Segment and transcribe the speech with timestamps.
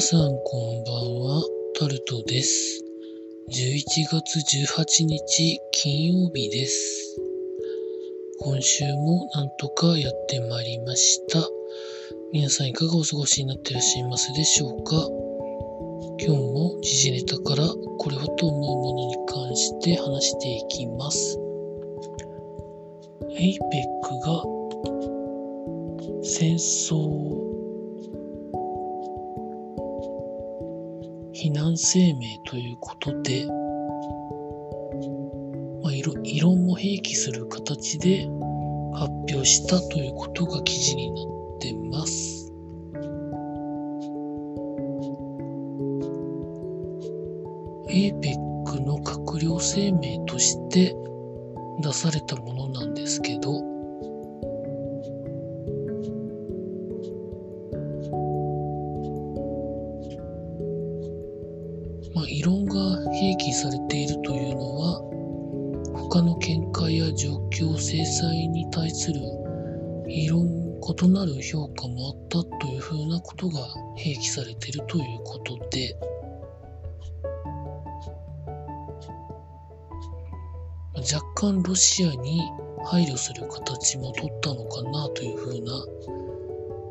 [0.00, 1.42] さんこんばんは、
[1.78, 2.82] タルトです。
[3.50, 4.38] 11月
[4.72, 7.20] 18日金曜日です。
[8.40, 11.46] 今週もなんとかやってまいりました。
[12.32, 15.06] 皆さんいかがお過ごしになっていらっしゃいますでしょうか？
[16.18, 21.38] 今日も時事ネタからこれはと思うものに関して話していきます。
[23.28, 23.60] APEC
[24.24, 24.44] が
[26.22, 27.59] 戦争
[31.60, 33.44] 難声明ということで、
[35.82, 38.26] まあ、いろ異論も併記する形で
[38.94, 42.50] 発表したということが記事になってます。
[47.90, 50.96] APEC の閣僚声明として
[51.82, 53.69] 出されたものなんですけど、
[63.90, 65.00] ているというのは、
[66.08, 69.20] 他の見解や状況、制裁に対する
[70.08, 73.58] 異論、異なる評価もあったというふうなことが
[73.98, 75.96] 併記されているということで、
[80.96, 82.42] 若干ロシアに
[82.84, 85.72] 配慮する形も取ったのかなというふうな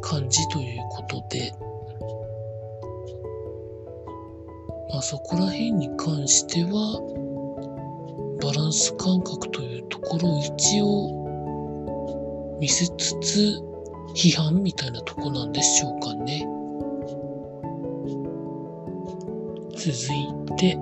[0.00, 1.52] 感じということで、
[4.96, 6.98] まあ、そこら辺に関しては、
[8.42, 13.60] バランス感覚というところを一応見せつつ、
[14.14, 16.46] 批判みたいなとこなんでしょうかね。
[19.76, 20.78] 続いて、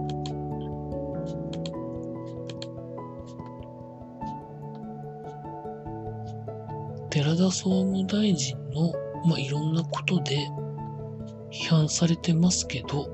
[7.11, 8.93] 寺田総務大臣の、
[9.27, 10.39] まあ、いろんなことで
[11.51, 13.14] 批判されてますけど、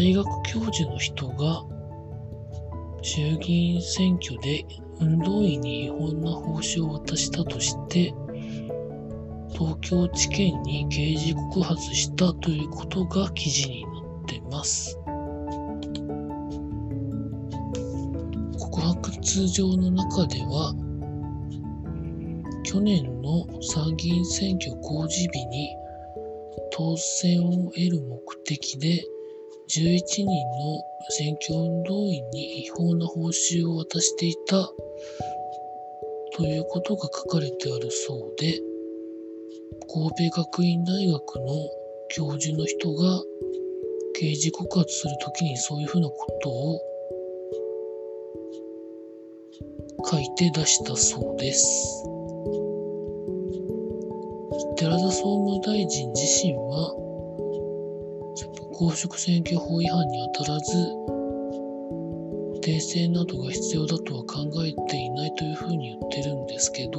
[0.00, 1.62] 大学教授の人が
[3.02, 4.64] 衆議院選挙で
[4.98, 8.14] 運動員に違法な報酬を渡したとして
[9.52, 14.98] 東京地検に刑事告発したということが記事になってます。
[18.58, 20.72] 告発状の中では
[22.64, 25.68] 去年の参議院選挙公示日に
[26.72, 29.04] 当選を得る目的で
[29.70, 34.68] 11人の選挙運動員に違法な報酬を渡していた
[36.36, 38.60] ということが書かれてあるそうで、
[39.92, 41.46] 神戸学院大学の
[42.08, 43.22] 教授の人が
[44.18, 46.80] 刑事告発するときにそういうふうなことを
[50.10, 52.04] 書いて出したそうです。
[54.76, 57.09] 寺田総務大臣自身は
[58.80, 60.72] 公職選挙法違反に当たらず、
[62.62, 66.98] 訂正などが必要だとは考えていないというふうに言ってるんですけど、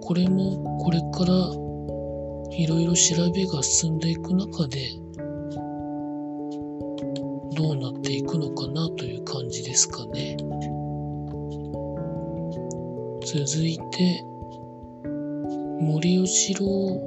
[0.00, 1.34] これもこれから
[2.56, 4.78] いろいろ調べが進んでいく中で、
[7.54, 10.38] どうなっていくのかなという感じですかね。
[13.26, 14.24] 続いて、
[15.80, 17.00] 森喜朗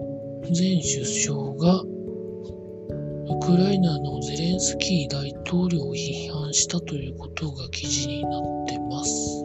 [0.50, 9.44] 前首相がウクライナのゼレンスキー大統領を批判したということが記事になってます。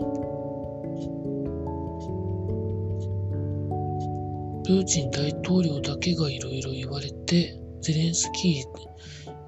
[4.64, 8.64] プーチン大統領だけがいろいろ言われて、ゼレンスキー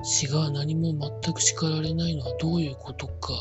[0.02, 0.92] 氏が何も
[1.22, 3.32] 全く叱られないのはどういうことか。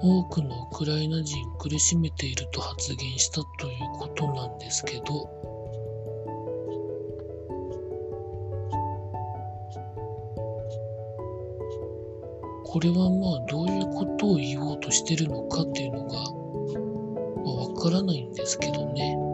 [0.00, 5.04] 多くのウクライナ人苦しめていると発言したということなんですけど、
[12.64, 16.18] これはまあどういうことを言おうとしてるのかっていうのが、
[17.42, 19.27] まあ、わからないんですけどね。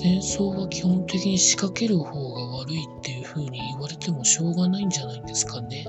[0.00, 5.86] 戦争は基本的に仕掛ける方が悪いっていう風に言われてもしょうがないんじゃないんですかね。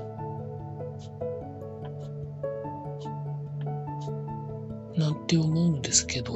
[4.96, 6.32] なんて思うんですけど。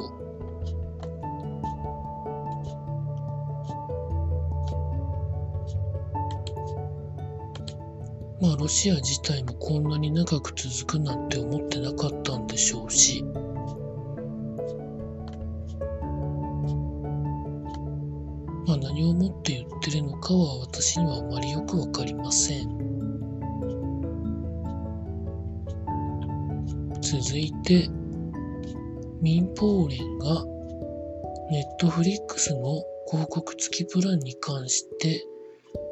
[8.41, 13.25] まあロシア自体もこんなに長く続くなんて思ってなかったんでしょうし。
[18.95, 22.63] 何をもって言ってるのかは私にはあまりよくわかりません。
[27.01, 27.89] 続いて、
[29.21, 30.45] 民放連が
[31.51, 32.81] ネットフリックスの
[33.11, 35.25] 広告付きプランに関して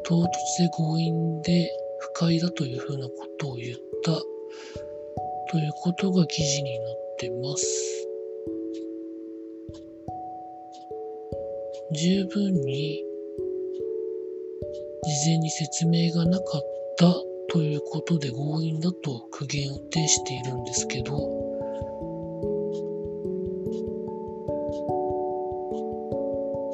[0.05, 0.27] 唐突
[0.63, 1.69] で強引で
[1.99, 4.13] 不快だというふうなことを言った
[5.51, 7.92] ということが記事になってます。
[11.91, 13.03] 十分に
[15.03, 16.61] 事前に説明がなかっ
[16.97, 17.13] た
[17.49, 21.11] ということで強引だと苦言を呈しているんですけど、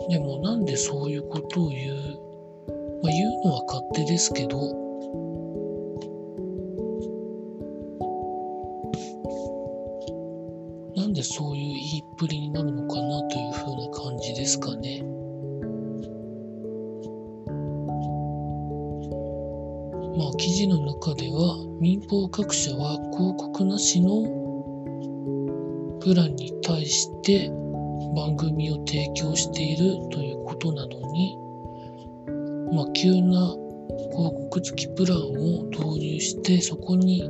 [0.09, 1.95] でもなんでそういうことを言う、
[3.03, 4.57] まあ、言うのは勝手ですけど、
[10.95, 12.78] なんでそういう言いっぷりになるの？
[14.39, 15.03] ですかね。
[20.17, 24.23] まあ、記事の中では民放各社は広告なしの
[25.99, 27.49] プランに対して
[28.15, 31.37] 番組を提供しているということなのに、
[32.73, 33.55] まあ、急な
[34.11, 37.29] 広告付きプランを導入してそこに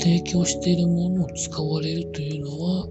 [0.00, 2.86] 提供しているものを使われるというのは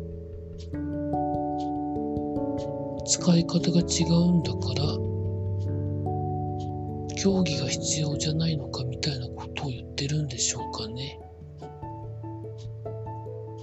[3.09, 4.83] 使い方が違うんだから
[7.17, 11.19] 競技が必要じゃないのかみたいなことを言ってるんでしょうかね。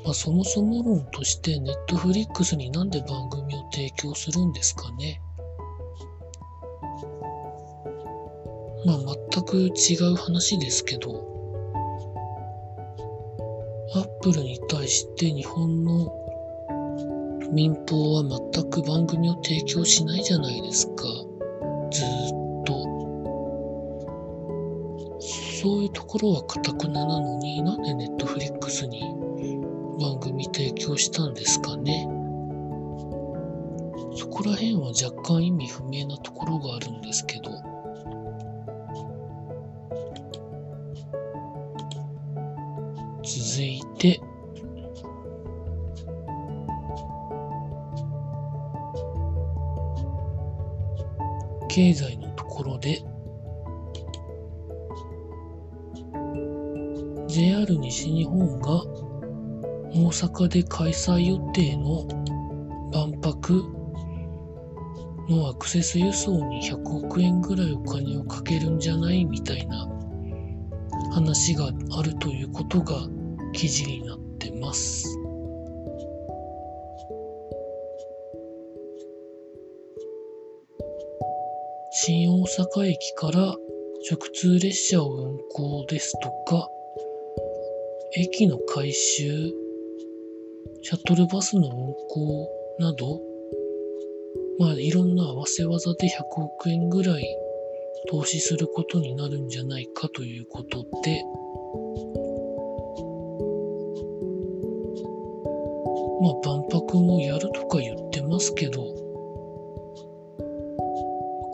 [0.05, 5.23] まあ、そもそも論としてネットフリックスになんで番組を提供するんですかね。
[8.85, 8.99] まあ
[9.33, 11.25] 全く違う話ですけど、
[13.95, 16.25] アップルに対して日本の
[17.53, 21.05] 民放は全く番組を提供しないじゃないですか。
[21.91, 22.83] ずっと。
[25.21, 29.03] そういうところはかたくななのになんでネットフリックスに
[30.01, 32.09] 番組提供したんですかね。
[34.15, 37.51] そこら辺は若干意味不明なところがあるんですけど。
[43.23, 44.21] 続いて
[51.76, 53.02] 経済のところで
[57.28, 58.82] JR 西日本が
[59.93, 62.06] 大阪で開催予定の
[62.94, 63.62] 万博
[65.28, 69.87] のアクセス輸送に100億円ぐらいお金をかけるんじゃないみたいな
[71.12, 71.67] 話が
[71.99, 73.06] あるということが
[73.52, 75.25] 記事になってます。
[82.08, 83.41] 新大阪駅から
[84.08, 86.69] 直通列車を運行ですとか、
[88.17, 89.53] 駅の改修、
[90.82, 92.49] シャトルバスの運行
[92.79, 93.20] など、
[94.61, 97.25] まあいろんな合わせ技で100億円ぐらい
[98.09, 101.25] 投資することになるんじゃないかということで、
[106.23, 109.06] まあ万博もやるとか言ってますけど、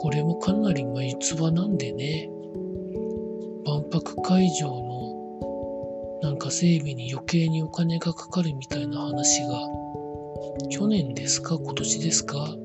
[0.02, 2.28] これもかなり眉唾なんでね、
[3.64, 9.60] 万博会場のなんか整備に余計にお金がかかるみたいな話が、
[10.70, 11.56] 去年ですか？
[11.56, 12.56] 今年ですか？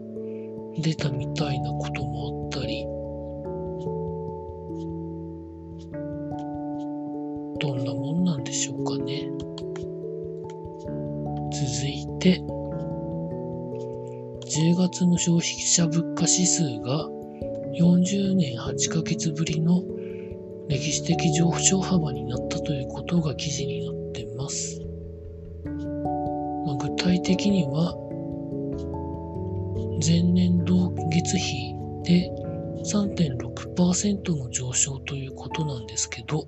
[0.80, 2.86] 出たみたいなこともあったり、
[7.60, 9.30] どんなもんなんでしょうかね。
[11.54, 12.42] 続いて、
[14.42, 17.08] 10月の消費者物価指数が
[17.78, 19.84] 40年8ヶ月ぶりの
[20.68, 24.82] 歴史的上昇幅になったということが記事になってます。
[26.66, 27.96] まあ、具体的には、
[30.06, 32.32] 前年同月比で
[32.84, 36.48] 3.6%の上昇ということなんですけど、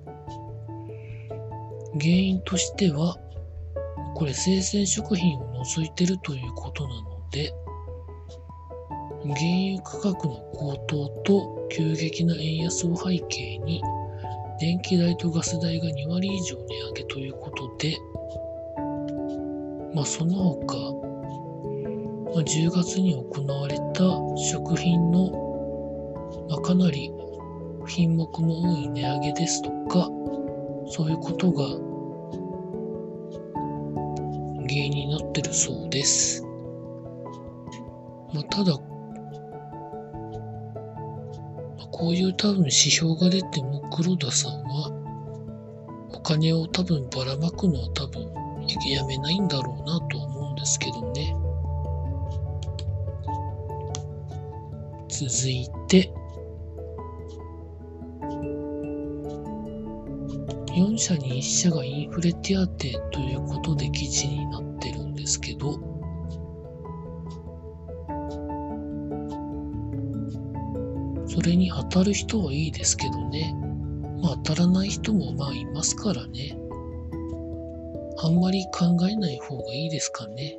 [2.00, 3.16] 原因としては、
[4.16, 7.52] これ生鮮食品を除いてるということなので、
[9.24, 9.36] 原
[9.74, 13.82] 油価格の高騰と急激な円安を背景に
[14.58, 17.96] 電気代とガス代が2割以上値上げということで、
[19.94, 20.76] まあその他、
[22.34, 24.04] まあ、10月に行われた
[24.36, 25.30] 食品の、
[26.48, 27.12] まあ、かなり
[27.86, 30.08] 品目も多い値上げですとか、
[30.88, 31.64] そういうことが
[34.68, 36.42] 原因になってるそうです。
[38.32, 38.78] まあ、ただ、
[42.00, 44.90] こういう多分指標が出ても黒田さんは
[46.14, 48.22] お金を多分ばらまくのは多分
[48.90, 51.36] やめないんだろうなと思うんですけどね。
[55.08, 56.10] 続いて、
[60.68, 65.89] 4社に1社がインフレ手当ということで記事になってるんですけど、
[71.32, 73.54] それに当たる人はいいですけどね。
[74.20, 76.58] まあ当たらない人もまあいますからね。
[78.22, 80.58] あんまり考えない方がいいですかね。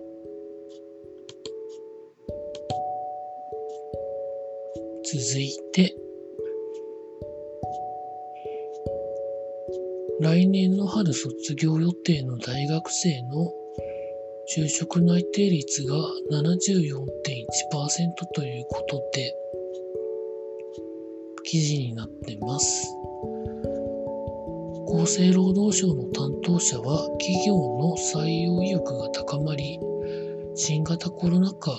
[5.03, 5.93] 続いて、
[10.21, 13.51] 来年の春卒業予定の大学生の
[14.55, 15.97] 就職内定率が
[16.31, 17.05] 74.1%
[18.33, 19.35] ということで、
[21.51, 22.95] 記事になってます。
[24.87, 29.77] 厚生労働省の担当者は企業の採用意欲が高まり
[30.55, 31.71] 新型コロナ禍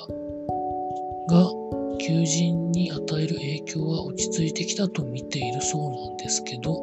[1.31, 1.51] が
[1.99, 6.75] 求人に与える影響は落ち着いてきたと見ているそうなんですけど、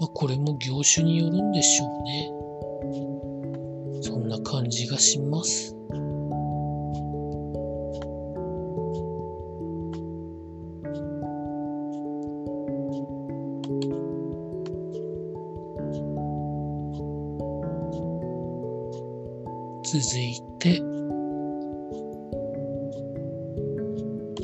[0.00, 2.32] まあ、これも業種によるんでしょうね。
[4.02, 5.73] そんな感じがします。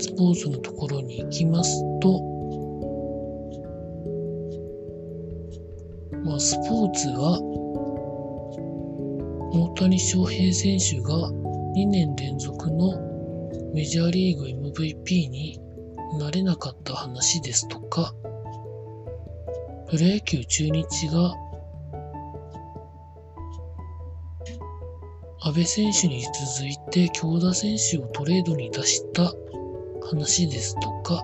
[0.01, 2.21] スポーツのところに行きますと、
[6.25, 7.39] まあ、スポーツは、
[9.53, 11.31] 大谷翔平選手が
[11.77, 12.99] 2年連続の
[13.75, 15.61] メジャーリーグ MVP に
[16.19, 18.15] なれなかった話ですとか、
[19.91, 21.35] プロ野球中日が
[25.43, 29.33] 安倍選手に続いて京田選手をトレードに出した
[30.11, 31.23] 話ですとか、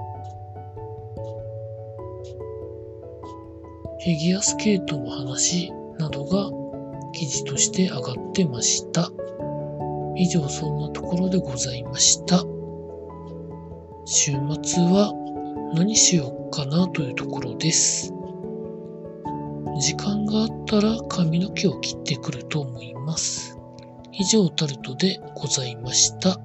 [4.05, 6.51] フィギュアスケートの話などが
[7.13, 9.11] 記事として上がってました。
[10.15, 12.45] 以上そんなところでございました。
[14.05, 15.13] 週末は
[15.75, 18.13] 何しようかなというところです。
[19.81, 23.59] 時間があったら髪の毛を切ってくると思います。
[24.13, 26.39] 以上タルトでございました。